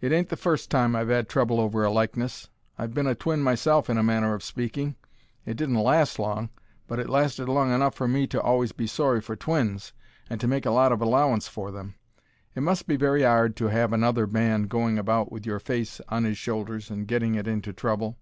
[0.00, 2.48] It ain't the fust time I've 'ad trouble over a likeness.
[2.78, 4.96] I've been a twin myself in a manner o' speaking.
[5.44, 6.48] It didn't last long,
[6.88, 9.92] but it lasted long enough for me to always be sorry for twins,
[10.30, 11.94] and to make a lot of allowance for them.
[12.54, 16.24] It must be very 'ard to have another man going about with your face on
[16.24, 18.16] 'is shoulders, and getting it into trouble.